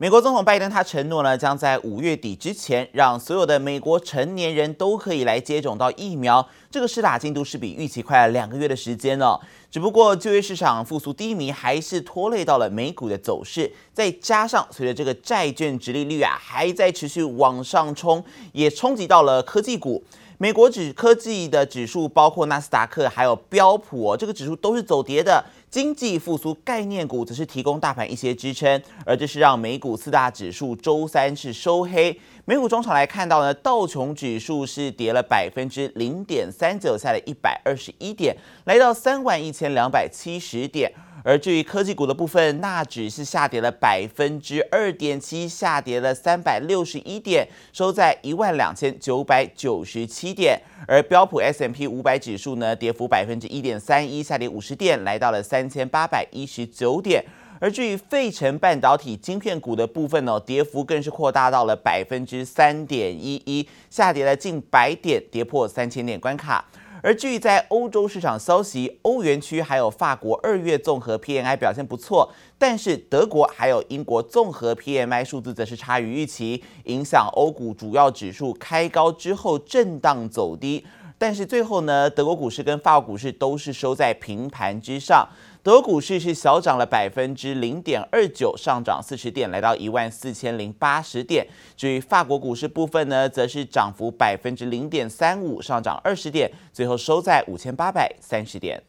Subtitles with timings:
[0.00, 6.48] 美国总统拜登他承诺呢，将在五月底之前，让所有的美国成年人都可以来接种到疫苗。
[6.70, 9.38] 这个施打进度是比预期快了两个月的时间哦。
[9.70, 13.70] 只不过就业市场复苏低迷，还是拖累到了美股的走势。
[13.92, 20.02] 再加上随着这个债券殖利率啊还在持续往上冲，也冲击到了科技股。
[20.42, 25.44] 美国指科技的指数，包括纳斯达克还有标普哦，这个指数都是走跌的。
[25.68, 32.18] 经济复苏概念股则是提供大盘一些支撑，而这是让美股四大指数周三是收黑。
[32.46, 40.90] 美股中场来看到呢，道琼指数是跌了百分之零点三九，下了一百二十一点，来到三万一千两百七十点。
[41.22, 50.60] 而至于科技股的部分，纳指是下跌了百分之二点七，下跌了三百六十一点，收在一万两千九百九十七点。
[50.86, 57.24] 而标普 S M P 五百指数呢，跌幅百分之一点三一，下跌五十点，来到了三千八百一十九点。
[57.62, 66.64] 而至于费城半导体晶片股的部分呢，跌幅更是扩大到了百分之三点一一，下跌了近百点，跌破三千点关卡。
[67.02, 80.84] 而至于在欧洲市场消息，欧元区还有法国二月综合 PMI 表现不错，但是德国还有英国综合 PMI 数字则是差于预期，影响欧股主要指数开高之后震荡走低。
[81.16, 85.28] 但是最后呢，德国股市跟法国股市都是收在平盘之上。
[85.62, 91.46] 德股市是小涨了百分之零点二九，上涨四十点，来到一万四千零八十点。
[91.76, 98.82] 至于法国股市部分呢，则是涨幅百分之零点三五，上涨二十点，最后收在五千八百三十点。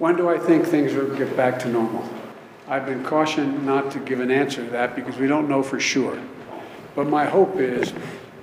[0.00, 2.02] When do I think things will get back to normal?
[2.68, 5.78] I've been cautioned not to give an answer to that because we don't know for
[5.78, 6.16] sure.
[6.96, 7.92] But my hope is.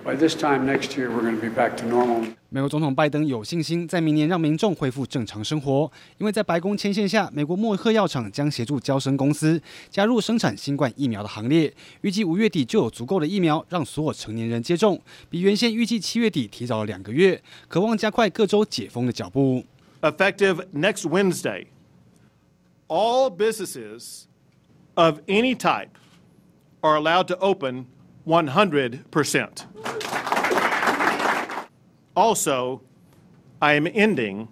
[0.05, 2.27] By this time next year, we're going to be back to normal.
[2.49, 19.63] 美国总统拜登有信心在明年让民众恢复正常生活，因为在白宫牵线下，美国默克药厂将协助交生公司加入生产新冠疫苗的行列，预计五月底就有足够的疫苗让所有成年人接种，比原先预计七月底提早了两个月，渴望加快各州解封的脚步。
[20.01, 21.65] Effective next Wednesday,
[22.87, 24.25] all businesses
[24.93, 25.89] of any type
[26.81, 27.87] are allowed to open
[28.27, 29.65] 100%.
[32.15, 32.79] Also,
[33.59, 34.47] I am ending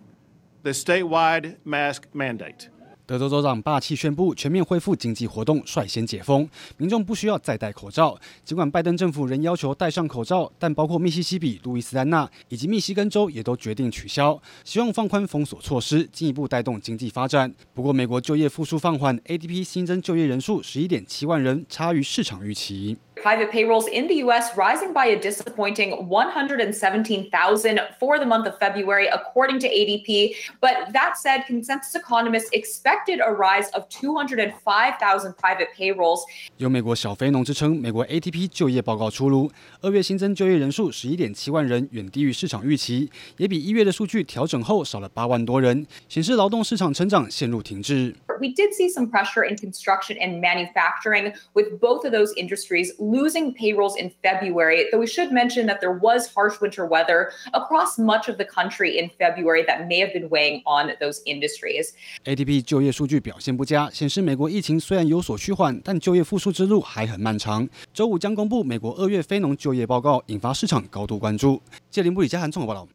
[0.64, 2.68] the statewide mask mandate.
[3.06, 8.18] 德州州长霸气宣布全面恢复经济活动，率先解封，民众不需要再戴口罩。
[8.44, 17.54] 尽管拜登政府仍要求戴上口罩，但包括密西西比、路易斯安那以及密西根州也都决定取消，希望放宽封锁措施，进一步带动经济发展。
[17.74, 22.98] 不过，美国就业复苏放缓，ADP 新增就业人数十一点七万人，差于市场预期。
[23.23, 24.57] Private payrolls in the U.S.
[24.57, 30.37] rising by a disappointing 117,000 for the month of February, according to ADP.
[30.61, 36.21] But that said, consensus economists expected a rise of 205,000 private payrolls.
[36.59, 39.51] 有美国小非农之称，美国 ADP 就业报告出炉，
[39.81, 48.15] 二月新增就业人数十一点七万人，远低于市场预期，也比一月的数据调整后少了八万多人，显示劳动市场成长陷入停滞。
[48.41, 53.97] We did see some pressure in construction and manufacturing, with both of those industries losing payrolls
[53.97, 58.37] in February, though we should mention that there was harsh winter weather across much of
[58.37, 61.93] the country in February that may have been weighing on those industries.
[62.25, 67.69] ADP 就业数据表现不佳，显示美国疫情虽然有所趋缓，但就业复苏之路还很漫长。
[67.93, 71.61] 周五将公布美国二月非农就业报告，引发市场高度关注。
[71.91, 72.87] 谢林布里加韩综合报道。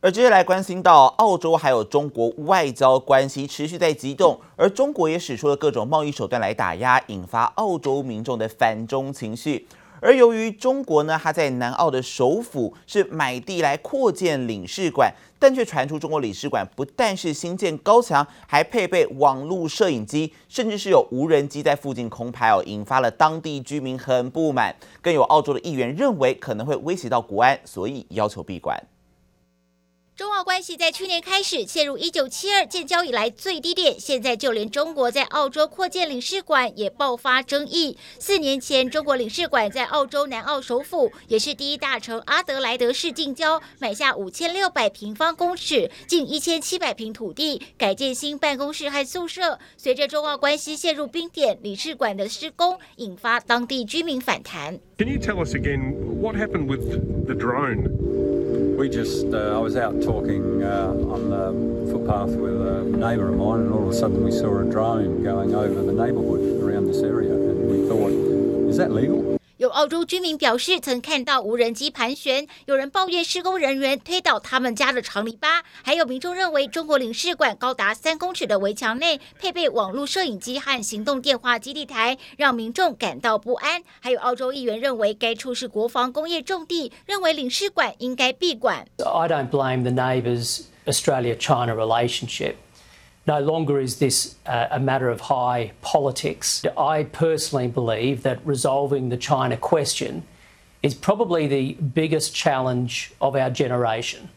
[0.00, 9.66] 而接下来关心到澳洲还有中国外交关系持续在激动，而中国也使出了各种贸易手段来打压，引发澳洲民众的反中情绪。
[10.00, 24.76] 而由于中国呢，它在南澳的首府是买地来扩建领事馆，但却传出中国领事馆不但是新建高墙，还配备网络摄影机，甚至是有无人机在附近空拍哦，引发了当地居民很不满。
[25.02, 28.80] 更有澳洲的议员认为可能会威胁到国安，所以要求闭馆。
[30.18, 37.96] 中澳关系在去年开始陷入一九七二建交以来最低点，现在就连中国在澳洲扩建领事馆也爆发争议。
[38.18, 49.60] 四年前，中国领事馆在澳洲南澳首府，也是第一大城阿德莱德市近郊，买下五千六百平方公尺，近一千七百平土地，改建新办公室和宿舍。
[49.76, 54.80] 随着中澳关系陷入冰点，领事馆的施工引发当地居民反弹。
[54.98, 58.76] Can you tell us again what happened with the drone?
[58.76, 63.36] We just, uh, I was out talking uh, on the footpath with a neighbour of
[63.36, 66.88] mine, and all of a sudden we saw a drone going over the neighbourhood around
[66.88, 68.10] this area, and we thought,
[68.68, 69.27] is that legal?
[69.78, 83.84] 澳洲居民表示，曾看到无人机盘旋，有人抱怨施工人员推倒他们家的长篱笆，还有民众认为中国领事馆高达三公尺的围墙内配备网络摄影机和行动电话基地台，让民众感到不安。
[84.00, 88.84] 还有澳洲议员认为该处是国防工业重地，认为领事馆应该闭馆。
[88.98, 92.54] I don't blame the neighbor's Australia-China relationship.
[93.28, 96.64] No longer is this uh, a matter of high politics.
[96.78, 100.22] I personally believe that resolving the China question
[100.82, 104.30] is probably the biggest challenge of our generation.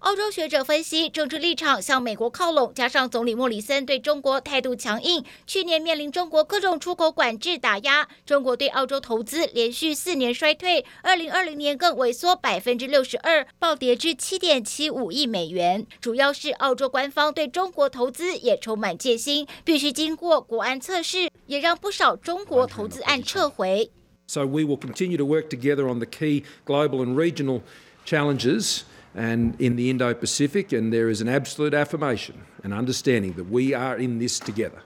[0.00, 15.86] 澳洲学者分析，政治立场向美国靠拢，加上总理莫里森对中国态度强硬，去年面临中国各种出口管制打压，中国对澳洲投资连续四年衰退，二零二零年更萎缩百分之六十二，暴跌至七点七五亿美元。
[16.00, 23.90] 主要是澳洲官方对中国投资也充满戒心，必须经过国安测试，也让不少中国投资案撤回。
[24.26, 27.60] So we will continue to work together on the key global and regional
[28.06, 28.84] challenges.
[29.14, 33.98] And in the Indo-Pacific, and there is an absolute affirmation and understanding that we are
[33.98, 34.82] in this together.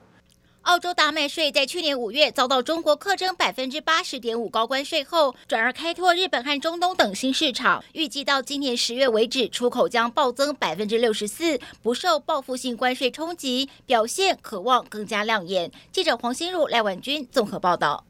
[0.62, 7.85] 澳洲大麦税在去年五月遭到中国课征百分之八十点五高关税后，转而开拓日本和中东等新市场。
[7.93, 15.70] 预计到今年十月为止，出口将暴增百分之六十四，不受报复性关税冲击，表现可望更加亮眼。
[15.93, 18.06] 记者黄心如、赖婉君综合报道。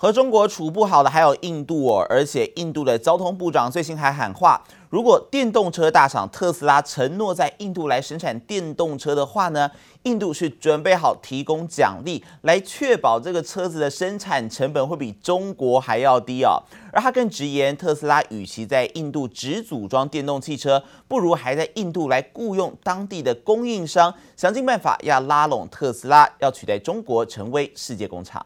[0.00, 9.68] 和中国处不好的还有印度哦，而且印度的交通部长最新还喊话，如果电动车大厂特斯拉承诺在印度来生产电动车的话呢，
[10.04, 16.62] 印度是准备好提供奖励来确保这个车子的生产成本会比中国还要低哦。
[16.92, 28.40] 而他更直言，特斯拉与其在印度只组装电动汽车，不如还在印度来雇佣当地的供应商，想尽办法要拉拢特斯拉，要取代中国成为世界工厂。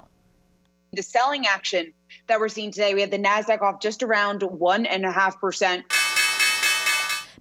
[0.94, 1.94] The selling action
[2.26, 5.40] that we're seeing today, we had the Nasdaq off just around one and a half
[5.40, 5.86] percent.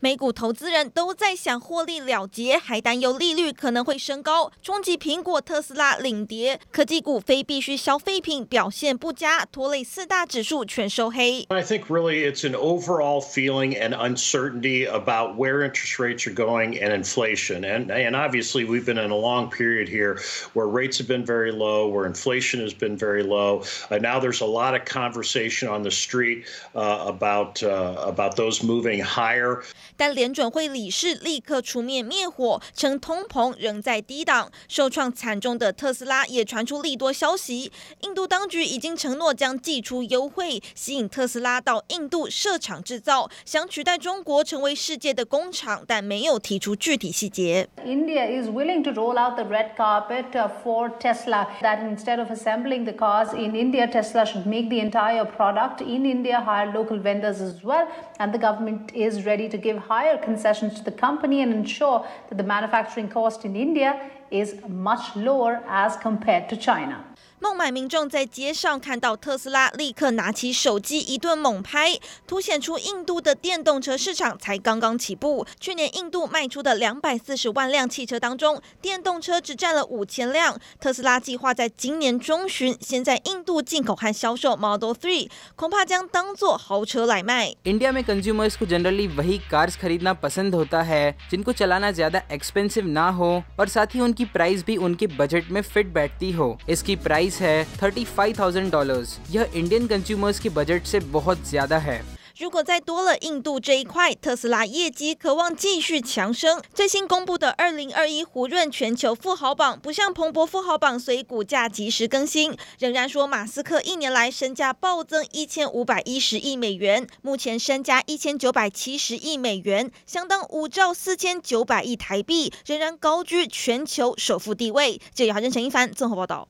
[0.00, 6.60] 美股投资人都在想获利了结，还担忧利率可能会升高，冲击苹果、特斯拉领跌。
[6.70, 11.46] 科技股非必需消费品表现不佳，拖累四大指数全收黑。
[11.48, 16.92] I think really it's an overall feeling and uncertainty about where interest rates are going and
[16.92, 17.64] inflation.
[17.64, 20.20] And and obviously we've been in a long period here
[20.52, 23.64] where rates have been very low, where inflation has been very low.
[23.90, 26.44] Uh, now there's a lot of conversation on the street
[26.74, 29.64] uh, about uh, about those moving higher.
[29.97, 34.51] 但联准会理事立刻出面灭火，称通膨仍在低档。
[34.67, 37.71] 受创惨重的特斯拉也传出利多消息。
[38.01, 47.67] 印度当局已经承诺将寄出优惠，吸引特斯拉到印度设厂制造，想取代中国成为世界的工厂，但没有提出具体细节。
[47.85, 50.31] India is willing to roll out the red carpet
[50.63, 51.47] for Tesla.
[51.61, 56.05] That instead of assembling the cars in India, Tesla should make the entire product in
[56.05, 57.87] India, hire local vendors as well,
[58.19, 62.37] and the government is ready to give higher concessions to the company and ensure that
[62.37, 67.05] the manufacturing cost in India is much lower as compared to China.
[67.40, 75.46] 孟买民众在街上看到特斯拉，立刻拿起手机一顿猛拍，凸显出印度的电动车市场才刚刚起步。
[75.60, 80.58] 去年印度卖出的两百四十万辆汽车当中，电动车只占了五千辆。
[80.80, 87.54] 特斯拉计划在今年中旬先在印度进口和销售 Model 3，恐怕将当作豪车来卖。
[87.64, 93.08] India में consumers को generally वही cars खरीदना पसंद होता है जिनको चलाना ज़्यादा expensive ना
[93.10, 97.29] हो और साथ ही उनकी प्राइस भी उनके बजट में फिट बैठती हो। इसकी प्राइस
[97.30, 102.02] है थर्टी फाइव थाउजेंड डॉलर्स यह इंडियन कंज्यूमर्स के बजट से बहुत ज्यादा है。
[102.38, 106.60] 如果再多了印度这一块，特斯拉业绩渴望继续强升。
[106.74, 125.00] 最新公布的二零二一胡润全球富豪榜，不像彭博富豪榜，随股价及时更新，仍然说马斯克一年来身价暴增一千五百一十亿美元，目前身家一千九百七十亿美元，相当五兆四千九百亿台币，仍然高居全球首富地位。
[125.14, 126.48] 记者任陈一凡综合报道。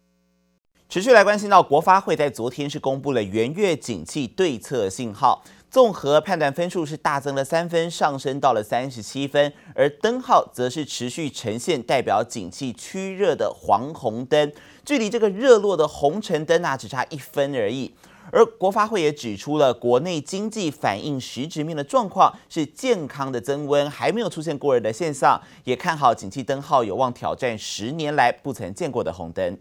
[0.91, 14.51] 持续来关心到国发会在昨天是公布了元月景气对策信号，综合判断分数是大增了三分，上升到了三十七分，而灯号则是持续呈现代表景气趋热的黄红灯，
[14.83, 17.95] 距离这个热络的红橙灯啊只差一分而已。
[18.29, 29.57] 而国发会也指出了国内经济反映实质面的状况是健康的增温，还没有出现过热的现象，也看好景气灯号有望挑战十年来不曾见过的红灯。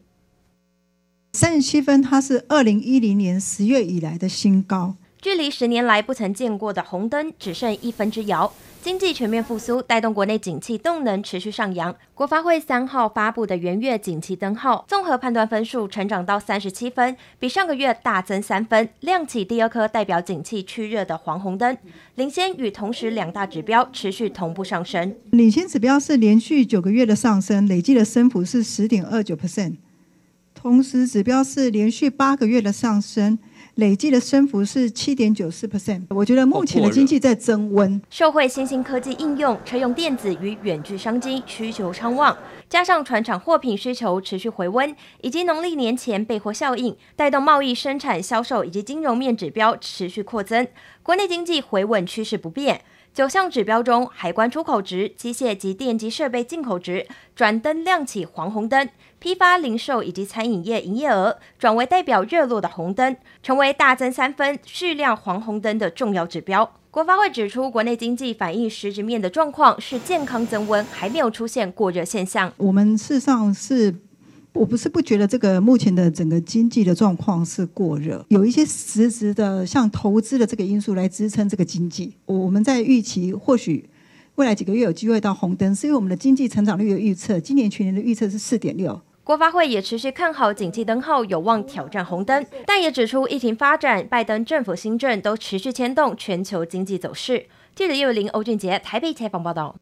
[1.33, 8.53] 三十七分，它是二零一零年十月以来的新高，距离十年来不曾见过的红灯只剩一分之遥。
[8.83, 11.95] 经济全面复苏，带动国内景气动能持续上扬。
[12.15, 21.77] 国发会三号发布的元月景气灯号综合判断分数成长到三十七分，比上个月大增三分，亮起第二颗代表景气趋热的黄红灯，
[22.17, 25.15] 领先与同时两大指标持续同步上升。
[25.31, 29.77] 领先指标是连续九个月的上升，累计的升幅是十点二九 percent，
[30.63, 33.39] 同时指标是连续八个月的上升。
[33.77, 36.03] 累计的升幅是七点九四 percent。
[36.11, 42.37] 我觉得目前的经济在增温，受惠新兴科技应用、车用电子与远距商机需求畅旺，
[42.69, 50.69] 加上船厂货品需求持续回温，以及农历年前备货效应，带动贸易、生产、销售以及金融面指标持续扩增，
[51.03, 52.83] 国内经济回稳趋势不变。
[53.13, 58.89] 九项指标中，海关出口值、机械及电机设备进口值转灯亮起黄红灯，
[59.21, 66.73] 批发、零售以及餐饮业营业额转为代表热络的红灯，成为大增三分、续亮黄红灯的重要指标。
[66.91, 72.53] 国发会指出，国内经济反映实质面的状况是健康增温，还没有出现过热现象。
[72.57, 73.95] 我们事实上是。
[74.53, 82.17] 我不是不觉得这个目前的整个经济的状况是过热，有一些实质的像投资的这个因素来支撑这个经济。
[82.27, 83.89] 我们在预期或许
[84.35, 89.01] 未来几个月有机会到红灯，是因为我们的经济成长率的预测，今年全年的预测是四点六。
[89.31, 97.47] 国发会也持续看好景气灯号有望挑战红灯，但也指出疫情发展、拜登政府新政都持续牵动全球经济走势。
[97.77, 99.77] 记者叶伟玲、欧俊杰台北采访报道。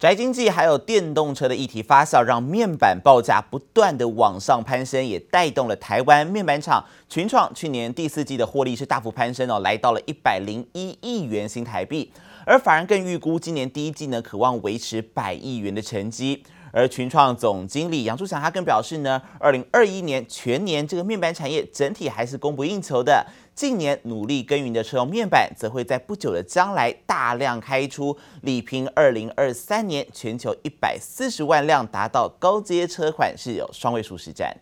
[0.00, 12.12] 宅经济还有电动车的议题发酵，让面板报价不断的往上攀升，也带动了台湾面板厂群创去年第四季的获利是大幅攀升哦，来到了一百零一亿元新台币，
[12.44, 16.42] 而法人更预估今年第一季呢，渴望维持百亿元的成绩。
[16.72, 23.26] 而群创总经理杨树祥他更表示呢，二零二一年全年这个面板产业整体还是供不应求的。
[23.54, 34.56] 近年努力耕耘的车用面板，则会在不久的将来大量开出，力拼二零二三年全球一百四十万辆，达到高阶车款是有双位数市占。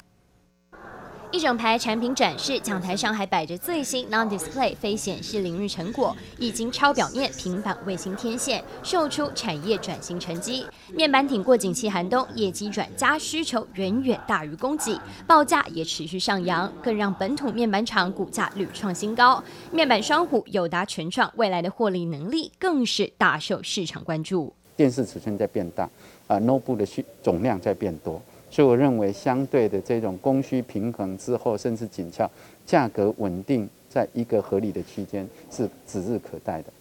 [1.30, 10.64] 一整排产品展示，讲台上还摆着最新 Non-Display 非显示领域成果，液晶超表面平板卫星天线，秀出产业转型成绩。
[10.94, 19.42] 面板挺过景气寒冬，业绩转佳需求远远大于供给，报价也持续上扬，更让本土面板厂股价屡创新高。
[19.70, 24.54] 面板双虎友达、全创未来的获利能力更是大受市场关注。
[24.74, 25.90] 电视尺寸在变大，
[26.26, 28.22] 啊，notebook 的需总量在变多。
[28.50, 32.28] 所以我认为，相对的这种供需平衡之后，甚至紧俏，
[32.64, 36.72] 价格稳定在一个合理的区间，是指日可待的。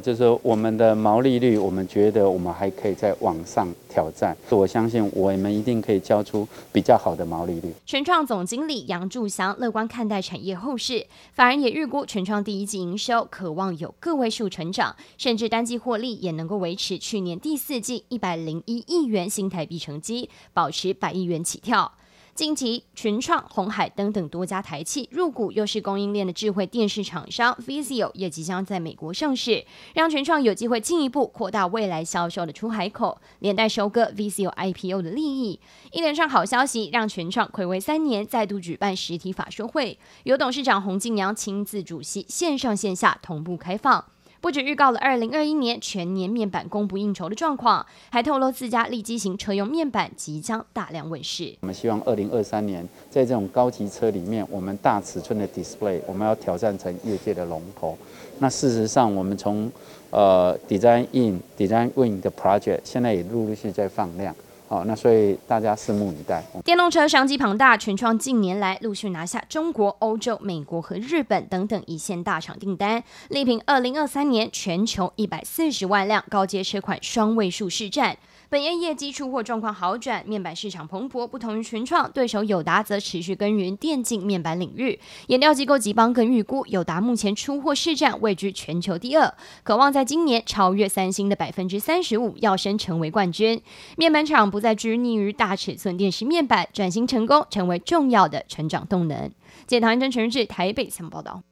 [0.00, 4.36] 就是，我们的毛利率，我们觉得我们还可以再往上挑战。
[4.48, 7.72] 我相信我们一定可以交出比较好的毛利率。
[7.84, 21.92] 全创总经理杨柱祥乐观看待产业后市，法人也预估全创第一季营收可望有个位数成长，甚至单季获利也能够维持去年第四季一百零一亿元新台币成绩，保持百亿元起跳。
[22.40, 35.60] 近期群创、鸿海等等多家台企入股，又是供应链的智慧电视厂商 VIZIO 也即将在美国上市，让群创有机会进一步扩大未来销售的出海口，连带收割 VIZIO IPO 的利益。
[35.92, 44.02] 一连串好消息让群创睽违三年再度举办实体法说会，由董事长洪敬扬亲自主席，线上线下同步开放。
[44.40, 51.54] 不止预告了二零二一年全年面板供不应求的状况，还透露自家利基型车用面板即将大量问世。
[51.60, 57.96] 我们希望二零二三年在这种高级车里面，我们大尺寸的 display，我们要挑战成业界的龙头。
[58.38, 59.70] 那事实上，我们从
[60.10, 64.34] 呃 design in、design win 的 project，现在也陆陆续续在放量。
[64.70, 66.40] 好，那所以大家拭目以待。
[66.64, 78.16] 电动车商机庞大，群创近年来陆续拿下中国、欧洲、美国和日本等等一线大厂订单，力拼二零二三年全球一百四十万辆高阶车款双位数市占。
[78.48, 81.24] 本业业绩出货状况好转，面板市场蓬勃。
[81.24, 84.98] 不同于群创，对手友达则持续耕耘电竞面板领域。
[85.28, 93.60] 研调机构集邦更预估，友达目前出货市占位居全球第二，渴望在今年超越三星的百分之三十五，跃升成为冠军。
[93.96, 99.30] 面板厂不再拘泥于大尺寸电视面板，转型成功成为重要的成长动能。
[99.66, 101.42] 记者唐英真、陈日台北新闻报道。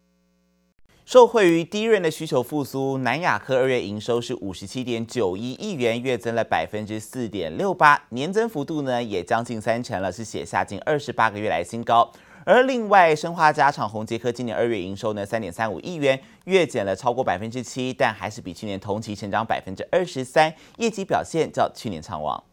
[1.05, 12.13] 受惠于低润的需求复苏，南亚科二月营收是五十七点九一亿元，月增了百分之四点六八，年增幅度呢也将近三成了，是写下近二十八个月来新高。
[12.45, 22.45] 而另外，生化镓厂宏捷科今年二月营收呢三点三五亿元，月减了超过百分之七，但还是比去年同期成长百分之二十三，业绩表现较去年畅旺。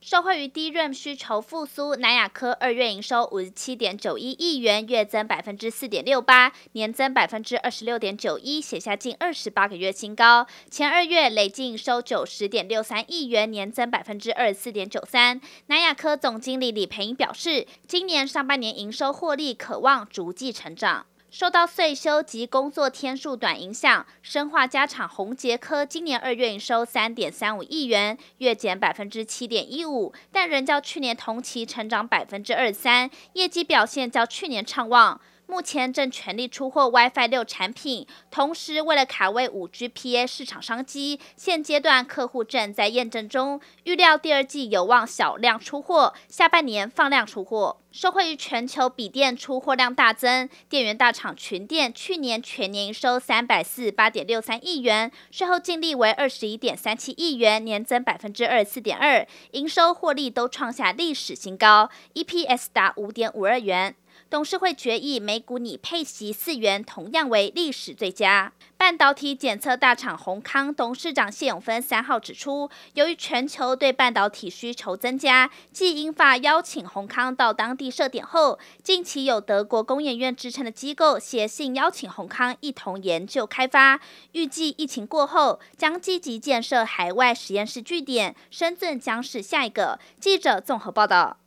[0.00, 10.46] 受惠于 DRAM 需求复苏，南亚科二月营收五十七点九一亿元，月增百分之四点六八，年增百分之二十六点九一，写下近二十八个月新高。
[10.70, 15.38] 前二月累计营收九十点六三亿元，年增百分之二十四点九三。
[15.66, 21.04] 南亚科总经理李培英表示，今年上半年营收获利可望逐季成长。
[21.30, 35.20] 受到岁休及工作天数短影响，生化加厂宏杰科今年二月营收三点三五亿元，月减百分之七点一五，但仍较去年同期成长百分之二三，业绩表现较去年畅旺。
[35.50, 47.78] 目前正全力出货 WiFi 六产品，同时为了卡位 5GPA 市场商机，现阶段客户正在验证中，预料第二季有望小量出货，下半年放量出货。
[47.90, 63.96] 受惠于全球笔电出货量大增，电源大厂群电去年全年营收三百四十八点六三亿元，税后净利为二十一点三七亿元，年增百分之二十四点二，营收获利都创下历史新高，EPS 达五点五二元。
[64.30, 68.52] 董事会决议每股拟配息四元，同样为历史最佳。
[68.76, 89.98] 半导体检测大厂宏康董事长谢永芬三号指出，由于全球对半导体需求增加，继英法邀请宏康到当地设点后，近期有德国工研院之称的机构写信邀请宏康一同研究开发，预计疫情过后将积极建设海外实验室据点，深圳将是下一个。
[90.20, 91.38] 记者综合报道。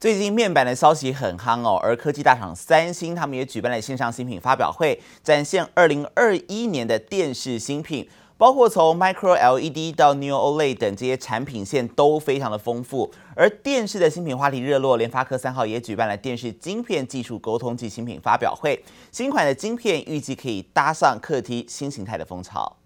[0.00, 13.12] 最近面板的消息很夯哦，而科技大厂三星他们也举办了线上新品发表会，展现二零二一年的电视新品，包括从 Micro LED 到 Neo OLED 等这些产品线都非常的丰富。
[13.36, 22.78] 而电视的新品话题热络，联发科三号也举办了电视晶片技术沟通暨新品发表会，新款的晶片预计可以搭上客厅新形态的风潮。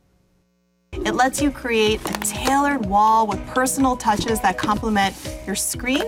[1.04, 5.12] It lets you create a tailored wall with personal touches that complement
[5.46, 6.04] your screen.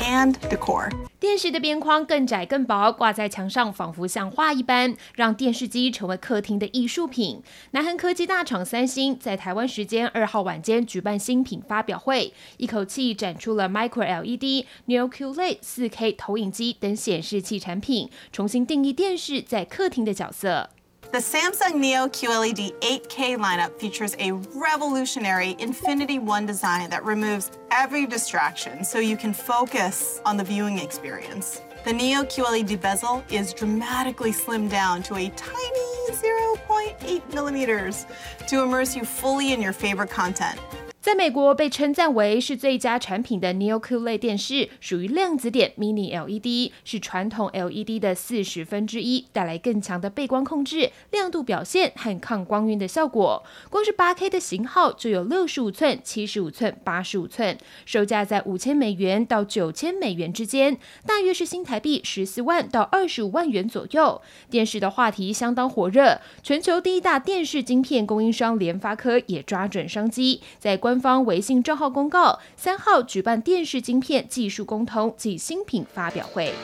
[0.00, 0.90] And decor.
[1.20, 7.42] 电视的边框更窄更薄，挂在墙上仿佛像画一般，让电视机成为客厅的艺术品。
[7.72, 20.70] 南韩科技大厂三星在台湾时间二号晚间举办新品发表会，一口气展出了 Micro LED、Neo QLED 4K 投影机等显示器产品，重新定义电视在客厅的角色。
[21.10, 28.84] The Samsung Neo QLED 8K lineup features a revolutionary Infinity One design that removes every distraction
[28.84, 31.62] so you can focus on the viewing experience.
[31.86, 38.04] The Neo QLED bezel is dramatically slimmed down to a tiny 0.8 millimeters
[38.46, 40.60] to immerse you fully in your favorite content.
[41.00, 53.44] 在美国被称赞为是最佳产品的 Neo QL 电视，属于量子点 Mini LED，是传统 LED 的四十分之一，带来更强的背光控制、亮度表现和抗光晕的效果。
[53.70, 57.56] 光是 8K 的型号就有六十五寸、七十五寸、八十五寸，
[57.86, 64.20] 售价在五千美元到九千美元之间，大约是新台币十四万到二十五万元左右。
[64.50, 76.54] 电视的话题相当火热，全球第一大电视晶片供应商联发科也抓准商机，在官方微信账号公告，三号举办电视晶片技术沟通及新品发表会。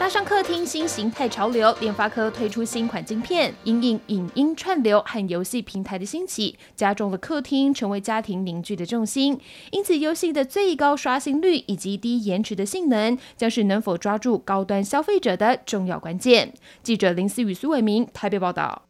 [0.00, 9.38] 搭上客厅新形态潮流，联发科推出新款晶片，因应影音串流和游戏平台的兴起，加重了客厅成为家庭凝聚的重心。
[9.70, 16.52] 因此，游戏的最高刷新率以及低延迟的性能，将是能否抓住高端消费者的重要关键。
[16.82, 18.82] 记者林思雨、苏伟明台北报道。